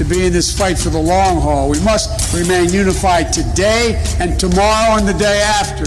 [0.00, 1.68] to be in this fight for the long haul.
[1.68, 5.84] We must remain unified today and tomorrow and the day after.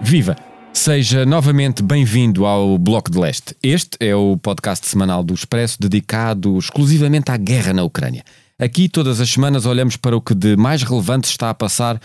[0.00, 0.36] Viva!
[0.72, 3.56] Seja novamente bem-vindo ao Bloco de Leste.
[3.62, 8.24] Este é o podcast semanal do Expresso dedicado exclusivamente à guerra na Ucrânia.
[8.58, 12.00] Aqui, todas as semanas, olhamos para o que de mais relevante está a passar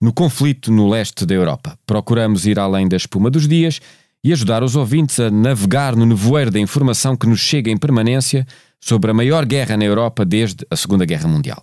[0.00, 1.78] no conflito no leste da Europa.
[1.86, 3.80] Procuramos ir além da espuma dos dias
[4.24, 8.46] e ajudar os ouvintes a navegar no nevoeiro da informação que nos chega em permanência
[8.80, 11.62] sobre a maior guerra na Europa desde a Segunda Guerra Mundial.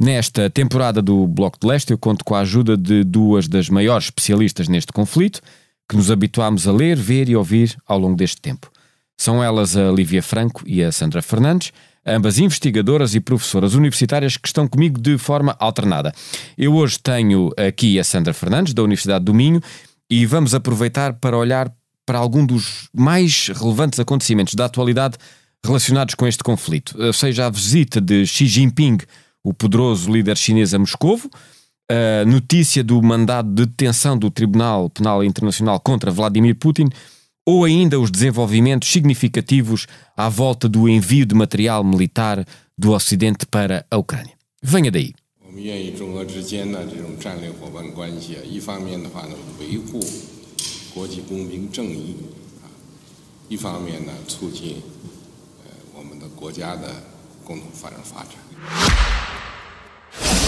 [0.00, 4.06] Nesta temporada do Bloco de Leste, eu conto com a ajuda de duas das maiores
[4.06, 5.40] especialistas neste conflito,
[5.88, 8.70] que nos habituámos a ler, ver e ouvir ao longo deste tempo.
[9.16, 11.72] São elas a Lívia Franco e a Sandra Fernandes,
[12.06, 16.12] ambas investigadoras e professoras universitárias que estão comigo de forma alternada.
[16.56, 19.60] Eu hoje tenho aqui a Sandra Fernandes, da Universidade do Minho,
[20.10, 21.70] e vamos aproveitar para olhar
[22.07, 25.17] para algum dos mais relevantes acontecimentos da atualidade
[25.65, 28.97] relacionados com este conflito, seja a visita de Xi Jinping,
[29.41, 31.29] o poderoso líder chinês a Moscovo,
[31.89, 36.89] a notícia do mandado de detenção do Tribunal Penal Internacional contra Vladimir Putin
[37.45, 42.45] ou ainda os desenvolvimentos significativos à volta do envio de material militar
[42.77, 44.33] do Ocidente para a Ucrânia.
[44.61, 45.13] Venha daí.
[45.45, 49.99] 我们愿意中俄之间呢这种战略伙伴关系啊，一方面的话呢维护
[50.94, 52.16] 国际公平正义
[52.62, 52.66] 啊，
[53.48, 54.82] 一方面呢促进
[55.64, 57.02] 呃我们的国家的
[57.44, 60.47] 共同发展发展。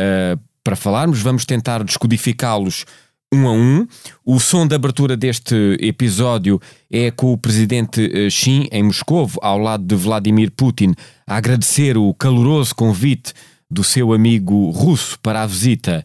[0.00, 1.20] eh, para falarmos.
[1.20, 2.86] Vamos tentar descodificá-los
[3.32, 3.86] um a um.
[4.24, 9.58] O som de abertura deste episódio é com o presidente eh, Xi em Moscovo, ao
[9.58, 10.94] lado de Vladimir Putin,
[11.26, 13.34] a agradecer o caloroso convite
[13.70, 16.02] do seu amigo russo para a visita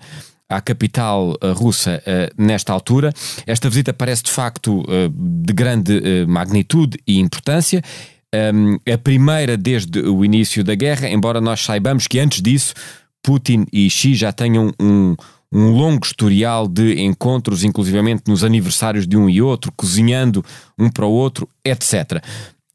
[0.49, 2.03] à capital eh, russa
[2.37, 3.13] nesta altura.
[3.47, 7.81] Esta visita parece de facto de grande magnitude e importância.
[8.53, 12.73] Um, a primeira desde o início da guerra, embora nós saibamos que antes disso
[13.25, 15.15] Putin e Xi já tenham um,
[15.51, 20.45] um longo historial de encontros, inclusivamente nos aniversários de um e outro, cozinhando
[20.77, 22.23] um para o outro, etc.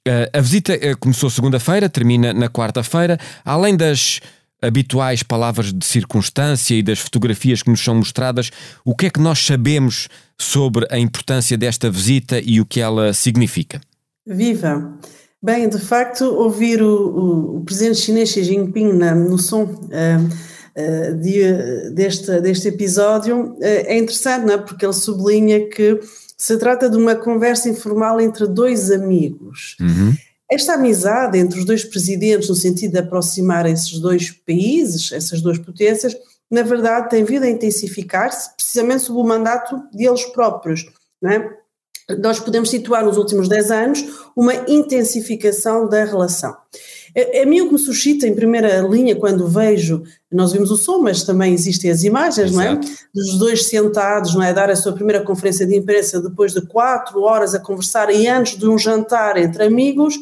[0.08, 3.16] Uh, a visita uh, começou segunda-feira, termina na quarta-feira.
[3.44, 4.20] Além das
[4.60, 8.50] habituais palavras de circunstância e das fotografias que nos são mostradas,
[8.84, 13.12] o que é que nós sabemos sobre a importância desta visita e o que ela
[13.12, 13.80] significa?
[14.26, 14.98] Viva!
[15.42, 21.14] Bem, de facto, ouvir o, o, presidente chinês Xi Jinping na, no som uh, uh,
[21.16, 24.58] de, deste, deste episódio uh, é interessante, não é?
[24.58, 25.98] porque ele sublinha que
[26.36, 29.76] se trata de uma conversa informal entre dois amigos.
[29.80, 30.14] Uhum.
[30.50, 35.58] Esta amizade entre os dois presidentes, no sentido de aproximar esses dois países, essas duas
[35.58, 36.14] potências,
[36.50, 40.84] na verdade tem vindo a intensificar-se precisamente sob o mandato deles próprios.
[41.22, 41.59] Não é?
[42.18, 44.04] Nós podemos situar nos últimos 10 anos
[44.36, 46.56] uma intensificação da relação.
[47.16, 50.76] A, a mim o que me suscita em primeira linha quando vejo, nós vimos o
[50.76, 52.54] som, mas também existem as imagens, Exato.
[52.54, 52.80] não é?
[53.12, 54.52] Dos dois sentados, não é?
[54.52, 58.56] Dar a sua primeira conferência de imprensa depois de quatro horas a conversar e antes
[58.56, 60.18] de um jantar entre amigos,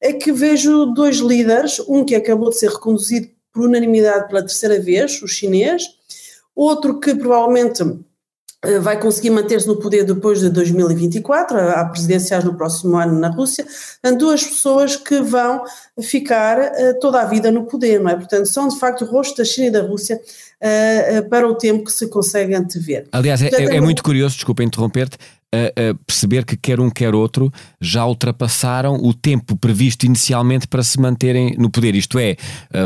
[0.00, 4.78] é que vejo dois líderes, um que acabou de ser reconduzido por unanimidade pela terceira
[4.78, 5.82] vez, o chinês,
[6.54, 7.82] outro que provavelmente
[8.80, 13.66] vai conseguir manter-se no poder depois de 2024, há presidenciais no próximo ano na Rússia,
[14.18, 15.62] duas pessoas que vão
[16.02, 18.16] ficar uh, toda a vida no poder, não é?
[18.16, 21.84] Portanto, são de facto o rosto da China e da Rússia uh, para o tempo
[21.84, 23.06] que se consegue antever.
[23.12, 25.18] Aliás, é, é, é muito curioso, desculpa interromper-te,
[26.06, 27.50] perceber que quer um quer outro
[27.80, 31.94] já ultrapassaram o tempo previsto inicialmente para se manterem no poder.
[31.94, 32.36] Isto é,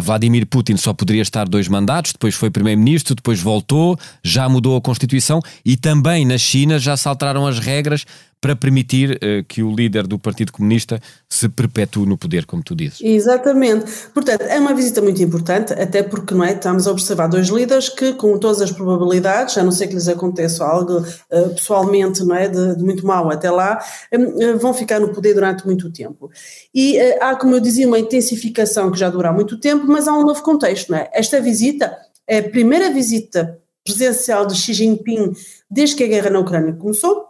[0.03, 4.81] Vladimir Putin só poderia estar dois mandatos, depois foi primeiro-ministro, depois voltou, já mudou a
[4.81, 8.05] Constituição e também na China já se alteraram as regras
[8.41, 10.99] para permitir uh, que o líder do Partido Comunista
[11.29, 12.99] se perpetue no poder, como tu dizes.
[13.03, 13.85] Exatamente.
[14.15, 17.91] Portanto, é uma visita muito importante, até porque não é, estamos a observar dois líderes
[17.91, 22.35] que, com todas as probabilidades, a não ser que lhes aconteça algo uh, pessoalmente não
[22.35, 23.79] é, de, de, muito mal até lá,
[24.13, 26.31] uh, vão ficar no poder durante muito tempo.
[26.75, 30.15] E há, como eu dizia, uma intensificação que já dura há muito tempo, mas há
[30.15, 30.91] um novo contexto.
[30.91, 31.11] Não é?
[31.13, 31.95] Esta visita
[32.27, 35.33] é a primeira visita presencial de Xi Jinping
[35.71, 37.30] desde que a guerra na Ucrânia começou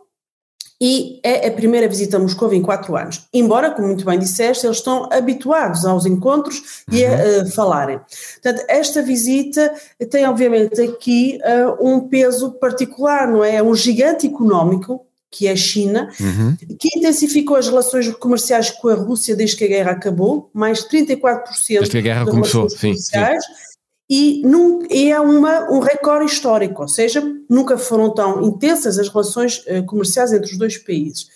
[0.80, 3.26] e é a primeira visita a Moscou em quatro anos.
[3.34, 8.00] Embora, como muito bem disseste, eles estão habituados aos encontros e a uh, falarem.
[8.42, 9.74] Portanto, esta visita
[10.10, 13.56] tem obviamente aqui uh, um peso particular, não é?
[13.56, 16.56] É um gigante económico que é a China, uhum.
[16.76, 21.44] que intensificou as relações comerciais com a Rússia desde que a guerra acabou, mais 34%
[21.68, 23.16] desde que a guerra começou, sim, sim
[24.10, 29.08] e, num, e é uma, um recorde histórico, ou seja, nunca foram tão intensas as
[29.08, 31.28] relações uh, comerciais entre os dois países.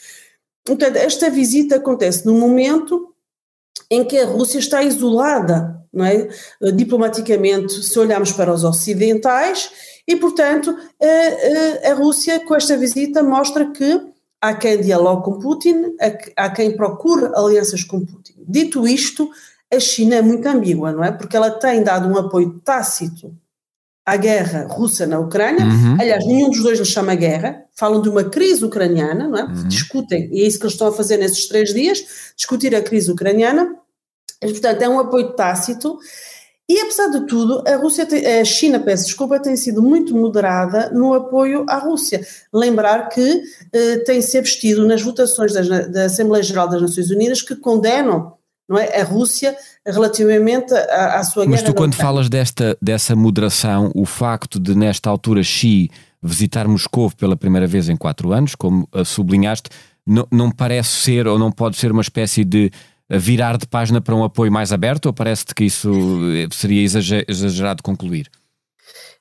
[0.64, 3.14] Portanto, esta visita acontece num momento
[3.88, 6.28] em que a Rússia está isolada, não é?
[6.60, 9.70] Uh, diplomaticamente, se olharmos para os ocidentais,
[10.04, 14.00] e, portanto, uh, a Rússia, com esta visita, mostra que
[14.40, 15.94] há quem dialogue com Putin,
[16.36, 18.34] há quem procure alianças com Putin.
[18.48, 19.30] Dito isto,
[19.74, 21.12] a China é muito ambígua, não é?
[21.12, 23.34] Porque ela tem dado um apoio tácito
[24.04, 25.64] à guerra russa na Ucrânia.
[25.64, 25.96] Uhum.
[25.98, 27.64] Aliás, nenhum dos dois lhe chama guerra.
[27.74, 29.44] Falam de uma crise ucraniana, não é?
[29.44, 29.68] Uhum.
[29.68, 32.04] Discutem, e é isso que eles estão a fazer nesses três dias,
[32.36, 33.76] discutir a crise ucraniana.
[34.42, 35.98] E, portanto, é um apoio tácito.
[36.68, 40.90] E apesar de tudo, a Rússia, tem, a China, peço desculpa, tem sido muito moderada
[40.90, 42.26] no apoio à Rússia.
[42.52, 43.42] Lembrar que
[43.72, 48.32] eh, tem se abstido nas votações da, da Assembleia Geral das Nações Unidas que condenam
[48.68, 49.00] não é?
[49.00, 49.56] A Rússia
[49.86, 51.62] relativamente à, à sua Mas guerra.
[51.62, 55.90] Mas tu quando falas desta, dessa moderação, o facto de nesta altura Xi
[56.22, 59.68] visitar Moscou pela primeira vez em quatro anos, como sublinhaste,
[60.06, 62.70] não, não parece ser ou não pode ser uma espécie de
[63.10, 65.92] virar de página para um apoio mais aberto ou parece-te que isso
[66.50, 66.82] seria
[67.28, 68.30] exagerado concluir?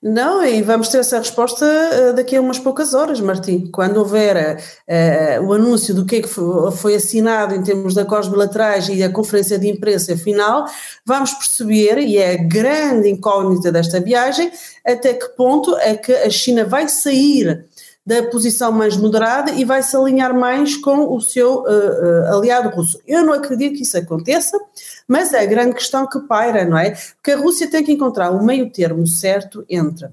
[0.01, 3.69] Não, e vamos ter essa resposta uh, daqui a umas poucas horas, Martim.
[3.71, 8.27] Quando houver uh, o anúncio do que, é que foi, assinado em termos de acordos
[8.27, 10.65] bilaterais e a conferência de imprensa final,
[11.05, 14.51] vamos perceber, e é a grande incógnita desta viagem,
[14.85, 17.65] até que ponto é que a China vai sair
[18.05, 22.69] da posição mais moderada e vai se alinhar mais com o seu uh, uh, aliado
[22.69, 22.99] russo.
[23.07, 24.59] Eu não acredito que isso aconteça,
[25.07, 26.91] mas é a grande questão que paira, não é?
[26.91, 30.09] Porque a Rússia tem que encontrar o meio termo certo entre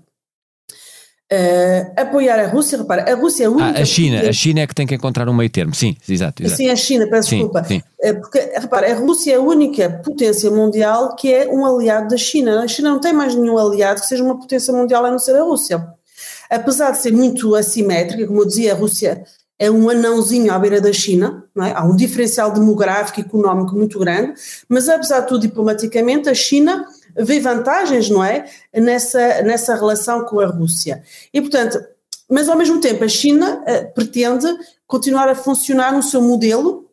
[1.32, 3.78] Uh, apoiar a Rússia, repara, a Rússia é a única.
[3.78, 6.42] Ah, a China, a China é que tem que encontrar um meio termo, sim, exato.
[6.42, 6.56] exato.
[6.56, 7.62] Sim, a China, peço sim, desculpa.
[7.62, 7.80] Sim.
[8.02, 12.16] Uh, porque, repara, a Rússia é a única potência mundial que é um aliado da
[12.16, 12.64] China.
[12.64, 15.36] A China não tem mais nenhum aliado que seja uma potência mundial a não ser
[15.36, 15.86] a Rússia
[16.50, 19.24] apesar de ser muito assimétrica, como eu dizia, a Rússia
[19.58, 21.72] é um anãozinho à beira da China, é?
[21.74, 24.34] há um diferencial demográfico e económico muito grande,
[24.68, 26.84] mas apesar de tudo, diplomaticamente, a China
[27.16, 31.02] vê vantagens, não é, nessa, nessa relação com a Rússia.
[31.32, 31.78] E, portanto,
[32.28, 34.46] mas ao mesmo tempo a China uh, pretende
[34.86, 36.89] continuar a funcionar no seu modelo,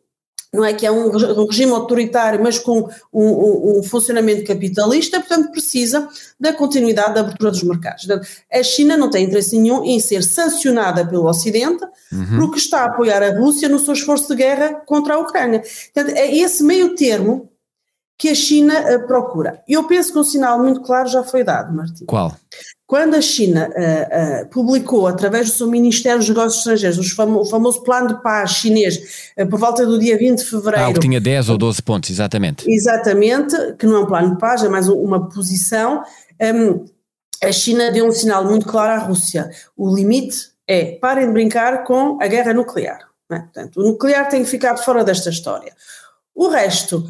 [0.52, 1.10] não é que é um,
[1.46, 6.08] regime autoritário, mas com um, um, um, funcionamento capitalista, portanto precisa
[6.40, 8.06] da continuidade da abertura dos mercados.
[8.50, 12.38] A China não tem interesse nenhum em ser sancionada pelo Ocidente, uhum.
[12.38, 15.62] porque está a apoiar a Rússia no seu esforço de guerra contra a Ucrânia.
[15.92, 17.50] Portanto, é esse meio termo
[18.16, 19.62] que a China uh, procura.
[19.68, 22.04] Eu penso que um sinal muito claro já foi dado, Martim.
[22.06, 22.34] Qual?
[22.88, 27.44] Quando a China uh, uh, publicou, através do seu Ministério dos Negócios Estrangeiros, famo, o
[27.44, 30.88] famoso plano de paz chinês, uh, por volta do dia 20 de fevereiro.
[30.88, 32.64] Ah, que tinha 10 ou 12 pontos, exatamente.
[32.66, 36.02] Exatamente, que não é um plano de paz, é mais uma posição.
[36.40, 36.86] Um,
[37.44, 39.50] a China deu um sinal muito claro à Rússia.
[39.76, 43.00] O limite é parem de brincar com a guerra nuclear.
[43.30, 43.40] É?
[43.40, 45.74] Portanto, o nuclear tem que ficar fora desta história.
[46.38, 47.04] O resto,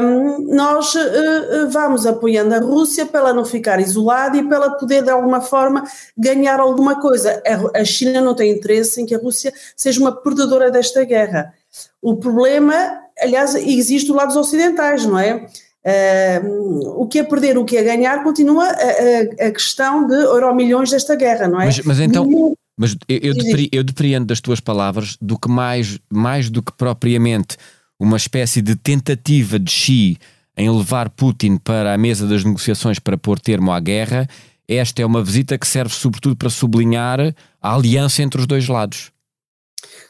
[0.00, 4.70] um, nós uh, vamos apoiando a Rússia para ela não ficar isolada e para ela
[4.78, 5.82] poder, de alguma forma,
[6.16, 7.42] ganhar alguma coisa.
[7.74, 11.52] A, China não tem interesse em que a Rússia seja uma perdedora desta guerra.
[12.00, 15.44] O problema, aliás, existe do lado dos ocidentais, não é?
[15.84, 20.14] Uh, o que é perder, o que é ganhar, continua a, a, a questão de
[20.14, 21.64] euro milhões desta guerra, não é?
[21.64, 22.54] Mas, mas então.
[22.78, 26.72] Mas eu, eu, depre, eu depreendo das tuas palavras do que mais, mais do que
[26.72, 27.56] propriamente
[28.02, 30.18] uma espécie de tentativa de Xi
[30.56, 34.26] em levar Putin para a mesa das negociações para pôr termo à guerra,
[34.66, 37.20] esta é uma visita que serve sobretudo para sublinhar
[37.60, 39.12] a aliança entre os dois lados.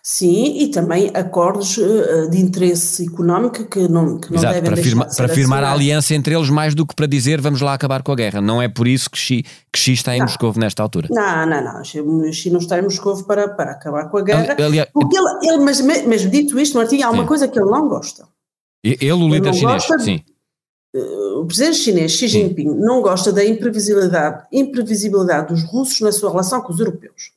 [0.03, 4.83] Sim, e também acordos uh, de interesse económico que não, que não Exato, devem para,
[4.83, 7.61] firma, de ser para firmar a aliança entre eles, mais do que para dizer vamos
[7.61, 8.41] lá acabar com a guerra.
[8.41, 10.27] Não é por isso que Xi, que Xi está em Não.
[10.27, 11.09] Moscou nesta altura.
[11.11, 11.85] Não, não, não.
[11.85, 14.57] China não está em Moscou para, para acabar com a guerra.
[14.59, 17.29] Aliás, Porque ele, ele- mas, mas dito isto, Martim, há uma Sim.
[17.29, 18.27] coisa que ele não gosta.
[18.85, 20.21] ele, o líder não chinês, de- sim.
[21.37, 26.61] O presidente chinês Xi Jinping não gosta da imprevisibilidade, imprevisibilidade dos russos na sua relação
[26.61, 27.33] com os europeus.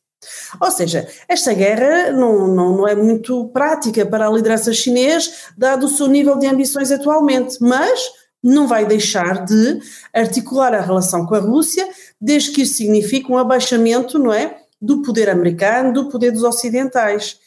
[0.60, 5.86] Ou seja, esta guerra não, não, não é muito prática para a liderança chinês, dado
[5.86, 8.00] o seu nível de ambições atualmente, mas
[8.44, 9.80] não vai deixar de
[10.14, 11.88] articular a relação com a Rússia,
[12.22, 17.40] desde que isso signifique um abaixamento, não é, do poder americano, do poder dos ocidentais.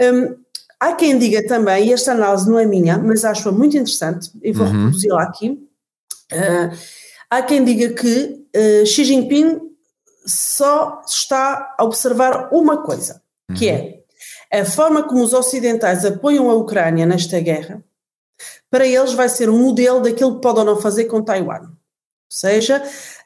[0.00, 0.34] Hum,
[0.80, 4.50] há quem diga também, e esta análise não é minha, mas acho-a muito interessante, e
[4.52, 4.72] vou Uhum.
[4.72, 5.58] reproduzi-la aqui,
[6.32, 6.70] ah,
[7.30, 9.60] há quem diga que ah, Xi Jinping
[10.26, 13.22] só está a observar uma coisa,
[13.56, 14.00] que é
[14.52, 17.82] a forma como os ocidentais apoiam a Ucrânia nesta guerra,
[18.70, 21.62] para eles vai ser um modelo daquilo que pode ou não fazer com Taiwan.
[21.62, 21.70] Ou
[22.28, 22.82] seja,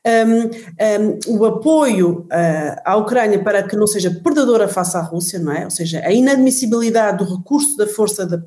[0.06, 5.38] um, um, o apoio uh, à Ucrânia para que não seja perdedora face à Rússia,
[5.38, 5.64] não é?
[5.64, 8.42] Ou seja, a inadmissibilidade do recurso da força da,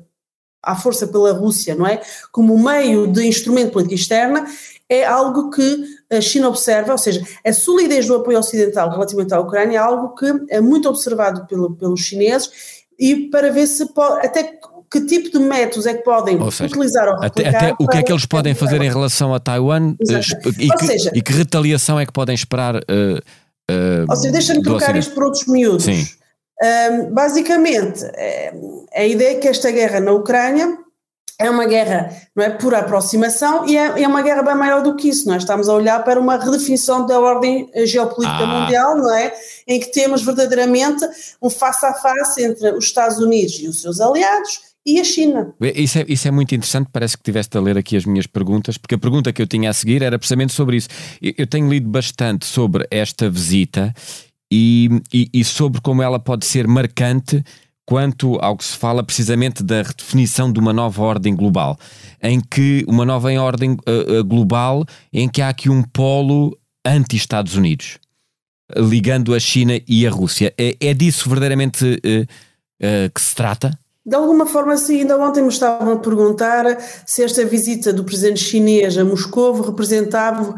[0.62, 2.00] à força pela Rússia, não é?
[2.32, 4.46] Como meio de instrumento de política externa,
[4.94, 9.40] é algo que a China observa, ou seja, a solidez do apoio ocidental relativamente à
[9.40, 12.50] Ucrânia é algo que é muito observado pelo, pelos chineses
[12.98, 14.58] e para ver se pode, até
[14.90, 17.98] que tipo de métodos é que podem Ou seja, utilizar ou Até, até o que
[17.98, 20.20] é que eles podem fazer em relação a Taiwan eh,
[20.58, 22.76] e que, seja- e que retaliação é que podem esperar?
[22.76, 23.20] eh,
[23.68, 25.84] eh, Ou seja, deixa-me trocar isto por outros miúdos.
[25.84, 26.06] Sim.
[26.62, 28.04] Ahm, basicamente,
[28.94, 30.78] a ideia é que esta guerra na Ucrânia
[31.38, 34.94] é uma guerra não é, por aproximação e é, é uma guerra bem maior do
[34.94, 35.26] que isso.
[35.28, 38.60] Nós estamos a olhar para uma redefinição da ordem eh, geopolítica Ah.
[38.60, 39.32] mundial, não é?
[39.66, 41.04] Em que temos verdadeiramente
[41.42, 45.54] um face a face entre os Estados Unidos e os seus aliados e a China.
[45.60, 48.76] Isso é, isso é muito interessante, parece que tiveste a ler aqui as minhas perguntas,
[48.76, 50.88] porque a pergunta que eu tinha a seguir era precisamente sobre isso.
[51.22, 53.94] Eu, eu tenho lido bastante sobre esta visita
[54.52, 57.42] e, e, e sobre como ela pode ser marcante
[57.86, 61.78] quanto ao que se fala precisamente da redefinição de uma nova ordem global,
[62.22, 67.56] em que uma nova ordem uh, uh, global em que há aqui um polo anti-Estados
[67.56, 67.98] Unidos,
[68.76, 70.52] ligando a China e a Rússia.
[70.58, 73.78] É, é disso verdadeiramente uh, que se trata?
[74.06, 78.40] De alguma forma, sim, ainda ontem me estavam a perguntar se esta visita do presidente
[78.40, 80.54] chinês a Moscou representava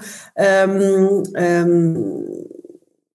[0.69, 1.23] um,
[1.69, 2.47] um,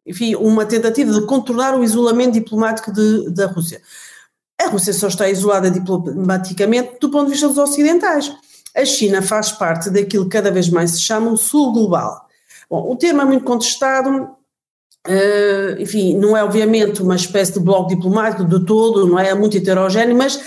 [0.06, 3.82] enfim, uma tentativa de contornar o isolamento diplomático de, da Rússia.
[4.60, 8.32] A Rússia só está isolada diplomaticamente do ponto de vista dos ocidentais.
[8.76, 12.28] A China faz parte daquilo que cada vez mais se chama o Sul Global.
[12.70, 14.36] Bom, o termo é muito contestado,
[15.08, 19.34] Uh, enfim, não é obviamente uma espécie de bloco diplomático de todo, não é, é
[19.34, 20.40] muito heterogéneo, mas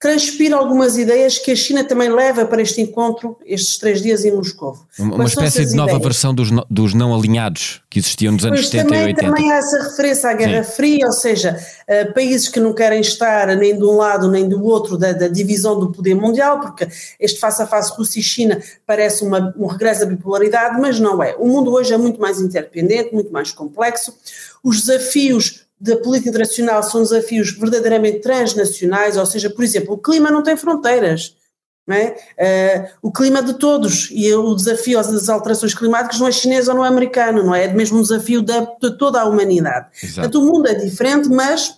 [0.00, 4.32] transpira algumas ideias que a China também leva para este encontro, estes três dias em
[4.32, 4.74] Moscou.
[4.98, 6.02] Uma, espécie de nova ideias?
[6.02, 9.26] versão dos, dos não alinhados que existiam nos anos Pois 70 também, e 80.
[9.26, 10.72] também há essa referência à Guerra Sim.
[10.72, 11.54] Fria, ou seja,
[11.86, 15.28] uh, países que não querem estar nem de um lado nem do outro da, da
[15.28, 16.88] divisão do poder mundial, porque
[17.20, 21.22] este face a face Rússia e China parece uma, um regresso à bipolaridade, mas não
[21.22, 21.36] é.
[21.36, 24.16] O mundo hoje é muito mais interdependente, muito mais complexo.
[24.64, 30.30] Os desafios da política internacional são desafios verdadeiramente transnacionais, ou seja, por exemplo, o clima
[30.30, 31.34] não tem fronteiras.
[31.86, 32.14] Não é?
[32.38, 36.74] Uh, o clima de todos e o desafio das alterações climáticas não é chinês ou
[36.74, 37.64] não é americano, não é?
[37.64, 39.88] É mesmo um desafio de, de toda a humanidade.
[40.00, 40.14] Exato.
[40.14, 41.74] Portanto, o mundo é diferente, mas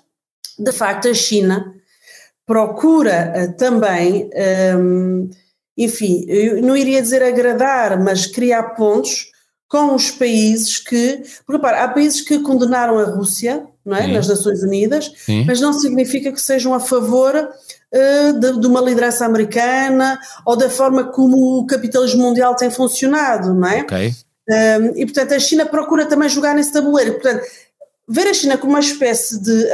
[0.59, 1.73] de facto a China
[2.45, 4.29] procura uh, também,
[4.77, 5.31] um,
[5.79, 9.31] enfim, eu não iria dizer agradar, mas criar pontos
[9.67, 14.12] com os países que, porque repara, há países que condenaram a Rússia, não é, Sim.
[14.12, 15.45] nas Nações Unidas, Sim.
[15.47, 20.71] mas não significa que sejam a favor uh, de, de, uma liderança americana ou da
[20.71, 23.81] forma como o capitalismo mundial tem funcionado, não é?
[23.81, 24.12] Ok.
[24.49, 27.12] Um, e portanto a China procura também jogar nesse tabuleiro.
[27.15, 27.45] Portanto,
[28.09, 29.69] ver a China como uma espécie de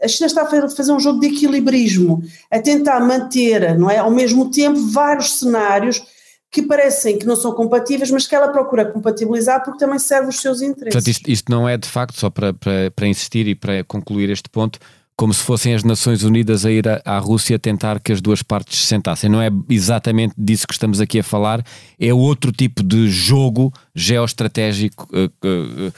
[0.00, 4.10] a China está a fazer um jogo de equilibrismo, a tentar manter, não é, ao
[4.10, 6.02] mesmo tempo vários cenários
[6.50, 10.40] que parecem que não são compatíveis, mas que ela procura compatibilizar porque também serve os
[10.40, 10.94] seus interesses.
[10.94, 14.30] Portanto, isto, isto não é de facto, só para, para, para, insistir e para concluir
[14.30, 14.78] este ponto,
[15.14, 18.42] como se fossem as Nações Unidas a ir à, à Rússia tentar que as duas
[18.42, 19.28] partes se sentassem.
[19.28, 21.62] Não é exatamente disso que estamos aqui a falar,
[22.00, 25.92] é outro tipo de jogo geoestratégico uh, uh, uh,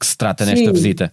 [0.00, 0.72] que se trata nesta Sim.
[0.72, 1.12] visita.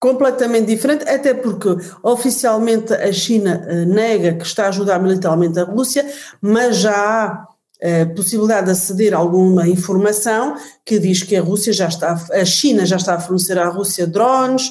[0.00, 1.68] Completamente diferente, até porque
[2.02, 6.04] oficialmente a China nega que está a ajudar militarmente a Rússia,
[6.42, 7.53] mas já há
[7.84, 12.44] a possibilidade de aceder a alguma informação que diz que a Rússia já está, a
[12.44, 14.70] China já está a fornecer à Rússia drones,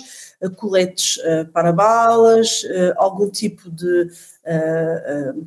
[0.57, 1.19] coletes
[1.53, 2.63] para balas,
[2.97, 4.09] algum tipo de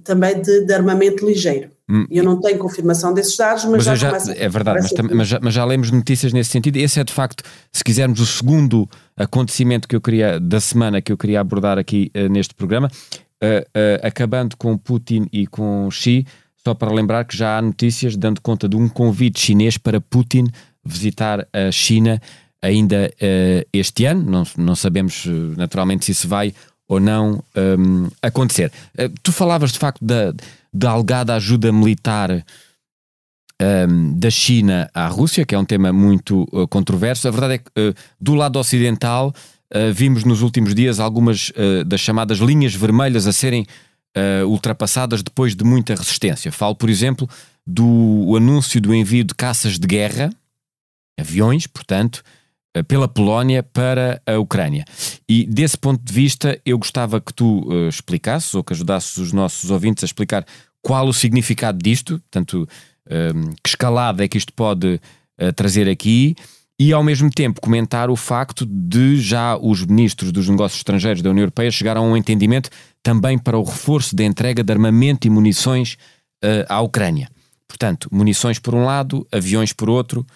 [0.05, 1.71] também de, de armamento ligeiro.
[1.89, 2.05] Hum.
[2.11, 5.29] Eu não tenho confirmação desses dados, mas, mas já, já É verdade, mas, tam, mas,
[5.29, 6.77] já, mas, já, lemos notícias nesse sentido.
[6.77, 11.13] Esse é de facto, se quisermos, o segundo acontecimento que eu queria, da semana que
[11.13, 16.27] eu queria abordar aqui uh, neste programa, uh, uh, acabando com Putin e com Xi,
[16.67, 20.47] só para lembrar que já há notícias dando conta de um convite chinês para Putin
[20.85, 22.21] visitar a China
[22.61, 23.11] ainda
[23.73, 24.29] este ano.
[24.29, 25.25] Não, não sabemos
[25.57, 26.53] naturalmente se isso vai
[26.89, 27.43] ou não
[27.79, 28.73] um, acontecer.
[29.23, 30.33] tu falavas de facto da
[30.77, 32.45] da alegada ajuda militar
[33.61, 37.27] um, da China à Rússia, que é um tema muito uh, controverso.
[37.27, 39.35] A verdade é que uh, do lado ocidental
[39.75, 43.67] uh, vimos nos últimos dias algumas uh, das chamadas linhas vermelhas a serem
[44.17, 46.51] uh, ultrapassadas depois de muita resistência.
[46.51, 47.29] Falo, por exemplo,
[47.67, 50.31] do anúncio do envio de caças de guerra,
[51.19, 52.23] aviões, portanto,
[52.77, 54.85] uh, pela Polónia para a Ucrânia.
[55.29, 59.71] E desse ponto de vista, eu gostava que tu explicasses ou que ajudasses os nossos
[59.71, 60.47] ouvintes a explicar
[60.83, 62.69] qual o significado disto, portanto,
[63.11, 65.01] um, que escalada é que isto pode
[65.41, 66.37] uh, trazer aqui,
[66.79, 71.31] e ao mesmo tempo comentar o facto de já os ministros dos negócios estrangeiros da
[71.31, 72.71] União Europeia chegaram a um entendimento
[73.07, 75.97] também para o reforço da entrega de armamento e munições
[76.45, 77.29] uh, à Ucrânia.
[77.69, 80.27] Portanto, munições por um lado, aviões por outro,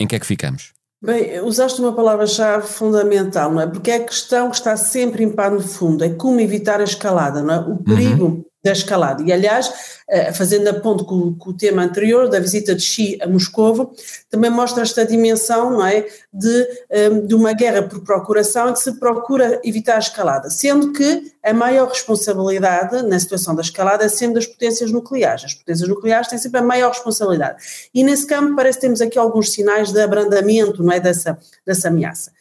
[0.00, 0.72] em que é que ficamos?
[1.00, 3.68] Bem, usaste uma palavra-chave fundamental, não é?
[3.68, 6.84] Porque é a questão que está sempre em pano de fundo, é como evitar a
[6.84, 7.58] escalada, não é?
[7.60, 9.22] O perigo uhum da escalada.
[9.22, 9.72] E, aliás,
[10.08, 13.92] eh, fazendo a ponto com, com, o tema anterior, da visita de Xi a Moscovo,
[14.28, 18.80] também mostra esta dimensão não é, de, eh, de uma guerra por procuração em que
[18.80, 24.08] se procura evitar a escalada, sendo que a maior responsabilidade na situação da escalada é
[24.08, 25.44] sempre das potências nucleares.
[25.44, 27.62] As potências nucleares têm sempre a maior responsabilidade.
[27.94, 31.88] E nesse campo parece que temos aqui alguns sinais de abrandamento não é, dessa, dessa
[31.88, 32.32] ameaça.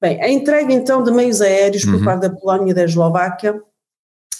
[0.00, 2.04] Bem, a entrega então de meios aéreos por uhum.
[2.04, 3.60] parte da Polónia e da Eslováquia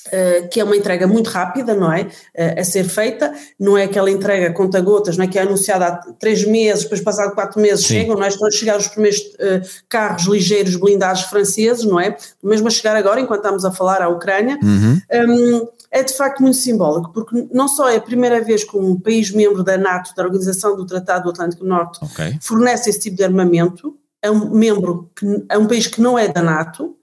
[0.07, 2.03] Uh, que é uma entrega muito rápida, não é?
[2.03, 5.29] Uh, a ser feita, não é aquela entrega conta-gotas, não é?
[5.29, 7.95] Que é anunciada há três meses, depois passado quatro meses Sim.
[7.95, 8.29] chegam, não é?
[8.29, 12.17] Estão a chegar os primeiros uh, carros ligeiros blindados franceses, não é?
[12.43, 14.59] Mesmo a chegar agora, enquanto estamos a falar à Ucrânia.
[14.63, 15.01] Uhum.
[15.13, 18.99] Um, é de facto muito simbólico, porque não só é a primeira vez que um
[18.99, 22.37] país membro da NATO, da Organização do Tratado do Atlântico Norte, okay.
[22.41, 25.11] fornece esse tipo de armamento, a um membro,
[25.49, 26.97] a um país que não é da NATO,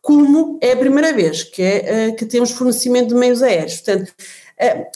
[0.00, 3.76] como é a primeira vez que, é, eh, que temos fornecimento de meios aéreos.
[3.80, 4.12] Portanto,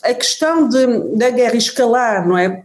[0.02, 2.64] a, questão de, da guerra escalar, não é?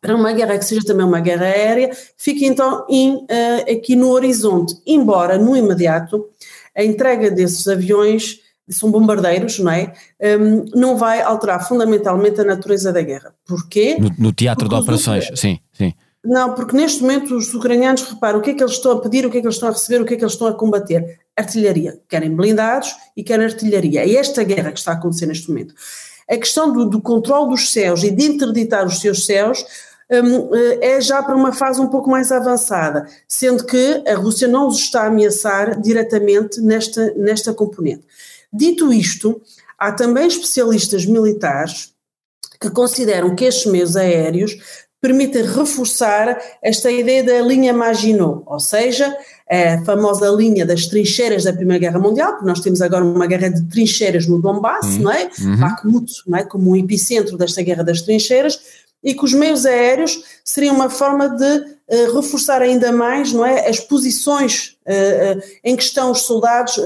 [0.00, 4.10] Para uma guerra que seja também uma guerra aérea, fica então in, uh, aqui no
[4.10, 6.28] horizonte, embora no imediato
[6.76, 9.92] a entrega desses aviões são bombardeiros, não é?
[10.20, 13.34] Um, não vai alterar fundamentalmente a natureza da guerra.
[13.46, 13.96] Porquê?
[13.98, 15.94] No, no teatro Porque de operações, sim, sim.
[16.26, 19.24] Não, porque neste momento os ucranianos reparam o que é que eles estão a pedir,
[19.24, 20.54] o que é que eles estão a receber, o que é que eles estão a
[20.54, 21.20] combater.
[21.36, 22.00] Artilharia.
[22.08, 24.00] Querem blindados e querem artilharia.
[24.00, 25.74] É esta guerra que está a acontecer neste momento.
[26.28, 29.64] A questão do, do controle dos céus e de interditar os seus céus
[30.10, 34.66] um, é já para uma fase um pouco mais avançada, sendo que a Rússia não
[34.66, 38.04] os está a ameaçar diretamente nesta, nesta componente.
[38.52, 39.40] Dito isto,
[39.78, 41.94] há também especialistas militares
[42.60, 44.56] que consideram que estes meios aéreos
[45.06, 49.16] permite reforçar esta ideia da linha Maginot, ou seja,
[49.48, 53.50] a famosa linha das trincheiras da Primeira Guerra Mundial, porque nós temos agora uma guerra
[53.50, 55.02] de trincheiras no Donbass, uhum.
[55.02, 55.30] não é?
[55.38, 55.56] Uhum.
[55.58, 56.44] Bakhmut, não é?
[56.44, 58.58] Como um epicentro desta guerra das trincheiras,
[59.04, 63.68] e que os meios aéreos seriam uma forma de uh, reforçar ainda mais, não é?
[63.68, 66.76] As posições uh, uh, em que estão os soldados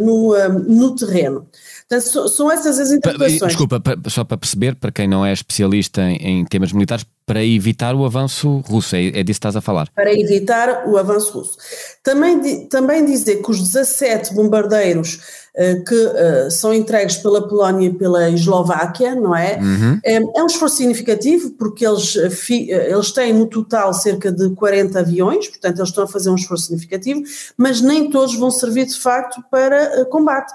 [0.00, 1.46] no, no terreno.
[1.88, 3.52] Portanto, são essas as interpretações.
[3.52, 7.94] Desculpa, só para perceber, para quem não é especialista em, em temas militares, para evitar
[7.94, 9.88] o avanço russo, é, é disso que estás a falar?
[9.94, 11.56] Para evitar o avanço russo.
[12.02, 15.20] Também, também dizer que os 17 bombardeiros
[15.54, 19.56] uh, que uh, são entregues pela Polónia e pela Eslováquia, não é?
[19.56, 20.00] Uhum.
[20.04, 25.48] É, é, um esforço significativo, porque eles, eles têm no total cerca de 40 aviões,
[25.48, 27.22] portanto eles estão a fazer um esforço significativo,
[27.56, 30.52] mas nem todos vão servir de facto para uh, combate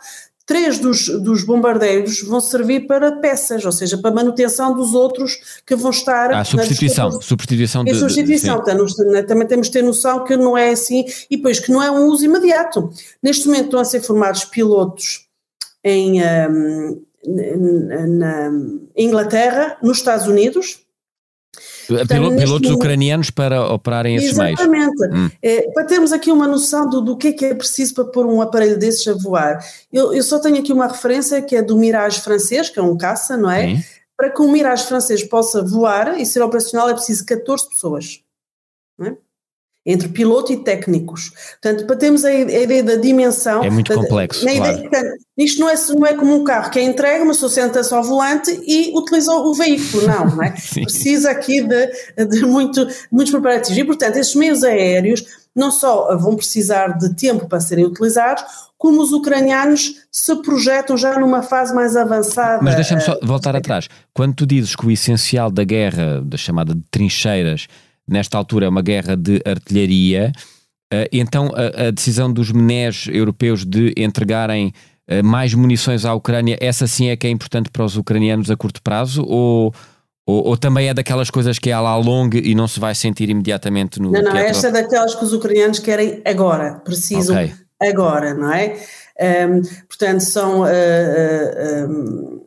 [0.51, 5.73] três dos, dos bombardeiros vão servir para peças, ou seja, para manutenção dos outros que
[5.77, 6.33] vão estar.
[6.33, 7.95] Ah, substituição, substituição de.
[7.95, 11.81] substituição, de, também temos de ter noção que não é assim, e depois que não
[11.81, 12.89] é um uso imediato.
[13.23, 15.25] Neste momento estão a ser formados pilotos
[15.81, 16.21] em.
[16.21, 18.51] Um, na
[18.97, 20.79] Inglaterra, nos Estados Unidos,
[21.97, 24.59] Portanto, pilotos ucranianos para operarem esses meios.
[24.59, 25.03] Exatamente.
[25.13, 25.29] Hum.
[25.41, 28.25] É, para termos aqui uma noção do, do que é que é preciso para pôr
[28.25, 29.59] um aparelho desses a voar.
[29.91, 32.97] Eu, eu só tenho aqui uma referência que é do Mirage francês, que é um
[32.97, 33.75] caça, não é?
[33.75, 33.83] Sim.
[34.15, 38.21] Para que um Mirage francês possa voar e ser operacional é preciso 14 pessoas.
[38.97, 39.17] Não é?
[39.85, 41.31] Entre piloto e técnicos.
[41.61, 43.63] Portanto, para termos a ideia da dimensão.
[43.63, 44.45] É muito complexo.
[44.45, 44.73] Na claro.
[44.73, 47.93] ideia, portanto, isto não é, não é como um carro que é entregue, mas senta-se
[47.93, 50.51] ao volante e utiliza o veículo, não, não é?
[50.83, 53.77] Precisa aqui de, de muito, muitos preparativos.
[53.77, 55.23] E, portanto, esses meios aéreos
[55.55, 58.43] não só vão precisar de tempo para serem utilizados,
[58.77, 62.63] como os ucranianos se projetam já numa fase mais avançada.
[62.63, 63.87] Mas deixa-me só voltar atrás.
[64.13, 67.67] Quando tu dizes que o essencial da guerra, da chamada de trincheiras,
[68.11, 70.31] nesta altura é uma guerra de artilharia,
[70.91, 74.73] eh, então a, a decisão dos menés europeus de entregarem
[75.07, 78.55] eh, mais munições à Ucrânia, essa sim é que é importante para os ucranianos a
[78.55, 79.23] curto prazo?
[79.27, 79.73] Ou,
[80.25, 83.29] ou, ou também é daquelas coisas que é lá longa e não se vai sentir
[83.29, 84.11] imediatamente no.
[84.11, 84.49] Não, não, teatro?
[84.49, 87.53] esta é daquelas que os ucranianos querem agora, precisam Ok.
[87.81, 88.77] agora, não é?
[89.19, 92.41] Um, portanto, são, uh, uh, um,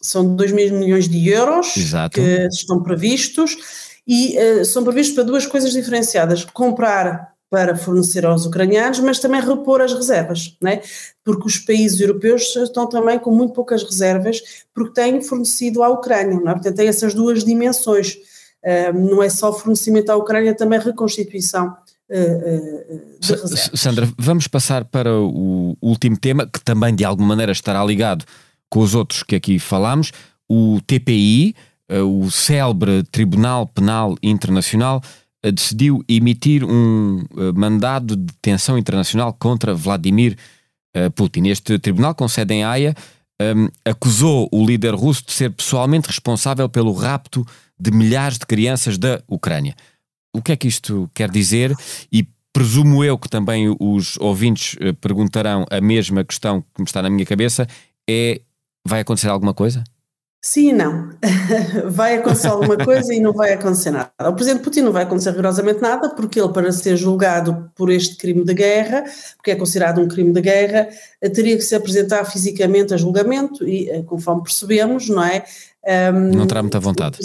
[0.00, 2.20] são 2 mil milhões de euros Exato.
[2.20, 3.56] que estão previstos
[4.06, 9.40] e uh, são previstos para duas coisas diferenciadas: comprar para fornecer aos ucranianos, mas também
[9.40, 10.82] repor as reservas, não é?
[11.24, 14.42] porque os países europeus estão também com muito poucas reservas,
[14.74, 16.54] porque têm fornecido à Ucrânia, não é?
[16.54, 18.16] portanto tem essas duas dimensões,
[18.66, 23.70] Um, não é só fornecimento à Ucrânia, também reconstituição uh, uh, reservas.
[23.74, 28.24] Sandra, vamos passar para o último tema, que também de alguma maneira estará ligado
[28.68, 30.10] com os outros que aqui falámos,
[30.48, 35.02] o TPI, eh, o célebre Tribunal Penal Internacional,
[35.42, 40.36] eh, decidiu emitir um eh, mandado de detenção internacional contra Vladimir
[40.94, 41.48] eh, Putin.
[41.48, 42.94] Este tribunal, com sede em Haia,
[43.40, 47.46] um, acusou o líder russo de ser pessoalmente responsável pelo rapto
[47.78, 49.74] de milhares de crianças da Ucrânia.
[50.34, 51.74] O que é que isto quer dizer?
[52.10, 57.02] E presumo eu que também os ouvintes eh, perguntarão a mesma questão que me está
[57.02, 57.66] na minha cabeça:
[58.08, 58.40] é
[58.86, 59.84] vai acontecer alguma coisa?
[60.46, 61.10] Sim e não.
[61.90, 64.12] vai acontecer alguma coisa e não vai acontecer nada.
[64.16, 68.16] Ao presidente Putin não vai acontecer rigorosamente nada, porque ele, para ser julgado por este
[68.16, 69.02] crime de guerra,
[69.36, 70.88] porque é considerado um crime de guerra,
[71.20, 75.44] eh, teria que se apresentar fisicamente a julgamento e, eh, conforme percebemos, não é?
[76.14, 77.18] Um, Não terá muita vontade.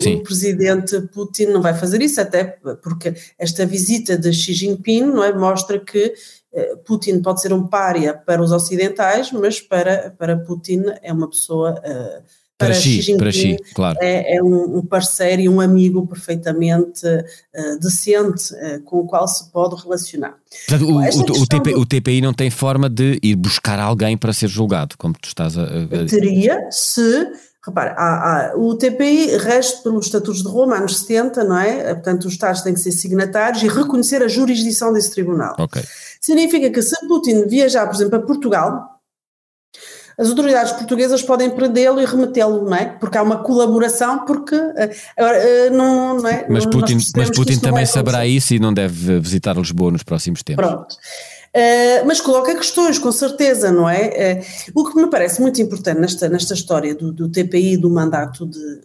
[0.00, 0.14] Sim.
[0.16, 5.22] O presidente Putin não vai fazer isso, até porque esta visita de Xi Jinping não
[5.22, 6.14] é, mostra que
[6.54, 11.28] eh, Putin pode ser um pária para os ocidentais, mas para, para Putin é uma
[11.28, 11.78] pessoa.
[11.84, 12.22] eh,
[12.66, 13.98] Para Xi, para Xi, claro.
[14.00, 19.26] é, é um, um parceiro e um amigo perfeitamente eh, decente eh, com o qual
[19.28, 20.34] se pode relacionar.
[20.68, 24.16] Portanto, o, o- o TP do- o TPI não tem forma de ir buscar alguém
[24.16, 25.62] para ser julgado, como tu estás a.
[25.64, 27.26] a- teria se,
[27.64, 31.94] repara, há- há- o TPI rege pelos estatutos de Roma, anos 70, não é?
[31.94, 35.54] Portanto, os Estados têm que ser signatários e reconhecer a jurisdição desse tribunal.
[35.58, 35.82] Ok.
[36.20, 39.00] Significa que se Putin viajar, por exemplo, a Portugal,
[40.18, 42.86] as autoridades portuguesas podem prendê-lo e remetê-lo, não é?
[42.86, 46.46] Porque há uma colaboração, porque eh, eh, não, não é?
[46.48, 50.64] Mas Putin, mas Putin também saberá isso e não deve visitar Lisboa nos próximos tempos.
[50.64, 50.96] Pronto.
[51.54, 54.40] Uh, mas coloca questões, com certeza, não é?
[54.74, 58.80] O que me parece muito importante nesta, nesta história do, do TPI, do mandato de,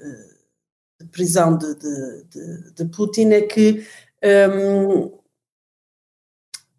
[1.00, 3.86] de prisão de, de, de- de Putin, é que
[4.52, 5.12] um,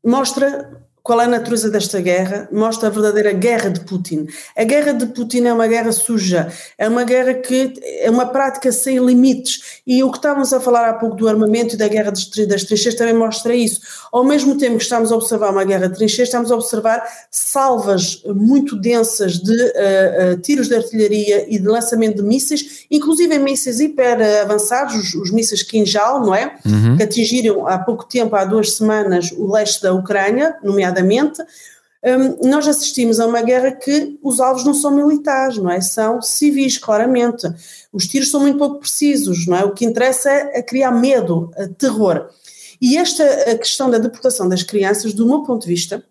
[0.05, 4.27] mostra qual é a natureza desta guerra, mostra a verdadeira guerra de Putin.
[4.55, 8.71] A guerra de Putin é uma guerra suja, é uma guerra que é uma prática
[8.71, 9.81] sem limites.
[9.87, 12.45] E o que estávamos a falar há pouco do armamento e da guerra das tri-
[12.45, 13.81] das trincheiras também mostra isso.
[14.13, 18.23] Ao mesmo tempo que estamos a observar uma guerra de trincheiras, estamos a observar salvas
[18.27, 23.81] muito densas de uh, uh, tiros de artilharia e de lançamento de mísseis, inclusive mísseis
[23.81, 26.55] hiper avançados, os, os mísseis Kinjal, não é?
[26.67, 26.99] Uhum.
[26.99, 30.98] Que atingiram há pouco tempo, há duas semanas, o leste da Ucrânia, nomeadamente.
[32.05, 35.81] Um, nós assistimos a uma guerra que os alvos não são militares, não é?
[35.81, 37.47] São civis, claramente.
[37.93, 39.65] Os tiros são muito pouco precisos, não é?
[39.65, 42.29] O que interessa é, criar medo, terror.
[42.81, 43.25] E esta
[43.57, 46.05] questão da deportação das crianças, do meu ponto de vista,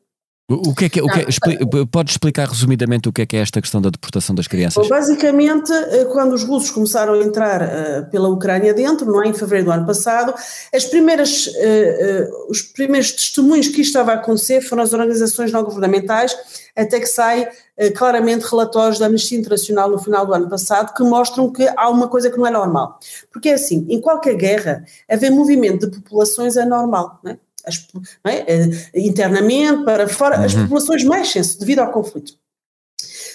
[0.49, 1.57] O que é que, o que é- expli-
[1.91, 4.81] podes explicar resumidamente o que é que é esta questão da deportação das crianças?
[4.81, 9.27] Bom, basicamente, eh, quando os russos começaram a entrar eh, pela Ucrânia dentro, não é,
[9.27, 10.33] em fevereiro do ano passado,
[10.73, 15.51] as primeiras, eh, eh, os primeiros testemunhos que isto estava a acontecer foram as organizações
[15.51, 16.33] não governamentais,
[16.73, 17.49] até que sai
[17.95, 22.07] claramente relatórios da Amnistia Internacional no final do ano passado que mostram que há uma
[22.07, 22.99] coisa que não é normal.
[23.33, 27.38] Porque é assim, em qualquer guerra, haver movimento de populações é normal, não é?
[27.67, 27.86] As,
[28.23, 28.45] é?
[28.53, 32.34] Eh, internamente, para fora, as populações mexem-se devido ao conflito.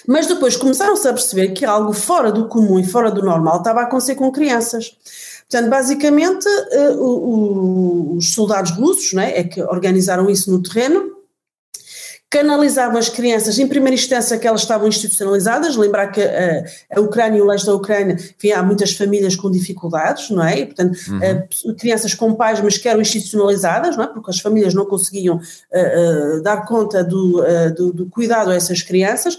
[0.07, 3.81] Mas depois começaram-se a perceber que algo fora do comum e fora do normal estava
[3.81, 4.97] a acontecer com crianças.
[5.49, 7.03] Portanto, basicamente, eh, o-
[8.13, 11.12] o- os soldados russos né, é que organizaram isso no terreno,
[12.33, 16.65] canalizavam as crianças, em primeira instância que elas estavam institucionalizadas, lembrar que a,
[16.97, 20.61] a Ucrânia e o leste da Ucrânia, enfim, há muitas famílias com dificuldades, não é?
[20.61, 21.75] E, portanto, uhum.
[21.75, 24.07] crianças com pais, mas que eram institucionalizadas, não é?
[24.07, 28.55] Porque as famílias não conseguiam uh, uh, dar conta do, uh, do, do cuidado a
[28.55, 29.37] essas crianças.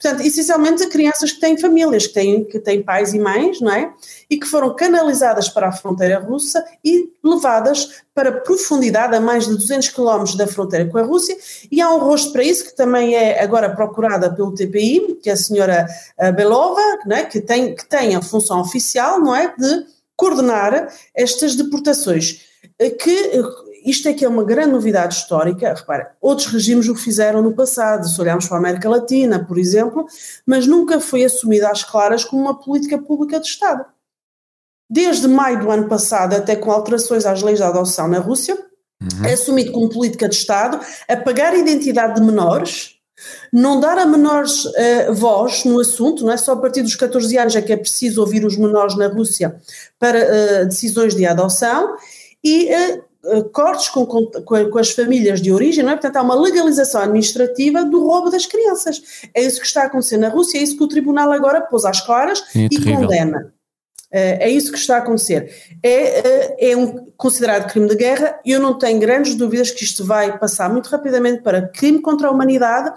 [0.00, 3.92] Portanto, essencialmente crianças que têm famílias, que têm, que têm pais e mães, não é?
[4.30, 9.54] E que foram canalizadas para a fronteira russa e levadas para profundidade a mais de
[9.54, 11.36] 200 quilómetros da fronteira com a Rússia.
[11.70, 15.34] E há um rosto para isso que também é agora procurada pelo TPI, que é
[15.34, 15.86] a senhora
[16.34, 17.26] Belova, não é?
[17.26, 19.54] que, tem, que tem a função oficial, não é?
[19.54, 19.84] De
[20.16, 22.40] coordenar estas deportações
[22.98, 23.32] que
[23.84, 25.74] isto é que é uma grande novidade histórica.
[25.74, 30.06] Repara, outros regimes o fizeram no passado, se olharmos para a América Latina, por exemplo,
[30.46, 33.84] mas nunca foi assumida às claras como uma política pública de Estado.
[34.88, 38.56] Desde maio do ano passado, até com alterações às leis de adoção na Rússia,
[39.00, 39.24] uhum.
[39.24, 42.96] é assumido como política de Estado apagar a identidade de menores,
[43.52, 47.36] não dar a menores uh, voz no assunto, não é só a partir dos 14
[47.38, 49.60] anos é que é preciso ouvir os menores na Rússia
[49.98, 51.96] para uh, decisões de adoção
[52.42, 53.09] e uh,
[53.52, 55.94] cortes com, com, com, as famílias de origem, não é?
[55.94, 59.02] Portanto, há uma legalização administrativa do roubo das crianças.
[59.34, 61.84] É isso que está a acontecer na Rússia, é isso que o tribunal agora pôs
[61.84, 63.52] às claras é e condena.
[64.12, 65.54] Eh, é isso que está a acontecer.
[65.82, 69.84] É, eh, é um considerado crime de guerra e eu não tenho grandes dúvidas que
[69.84, 72.92] isto vai passar muito rapidamente para crime contra a humanidade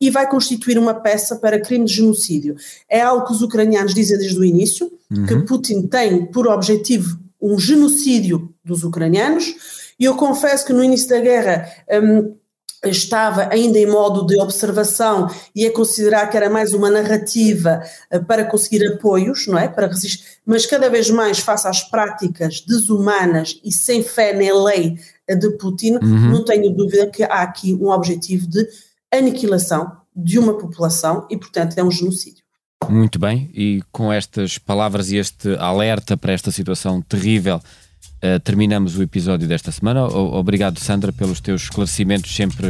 [0.00, 2.56] e vai constituir uma peça para crime de genocídio.
[2.88, 5.26] É algo que os ucranianos dizem desde o início, uhum.
[5.26, 9.54] que Putin tem por objetivo um genocídio dos ucranianos,
[9.98, 11.70] e eu confesso que no início da guerra
[12.02, 12.36] um,
[12.84, 17.82] estava ainda em modo de observação e a considerar que era mais uma narrativa
[18.12, 19.68] uh, para conseguir apoios, não é?
[19.68, 24.98] Para resistir, mas cada vez mais face às práticas desumanas e sem fé na lei
[25.28, 26.30] de Putin, uhum.
[26.30, 28.68] não tenho dúvida que há aqui um objetivo de
[29.12, 32.45] aniquilação de uma população e, portanto, é um genocídio.
[32.88, 38.96] Muito bem, e com estas palavras e este alerta para esta situação terrível, uh, terminamos
[38.96, 40.06] o episódio desta semana.
[40.06, 42.66] O, obrigado, Sandra, pelos teus esclarecimentos sempre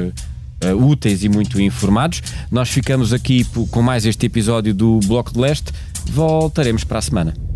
[0.64, 2.22] uh, úteis e muito informados.
[2.50, 5.72] Nós ficamos aqui com mais este episódio do Bloco de Leste.
[6.07, 7.56] Voltaremos para a semana.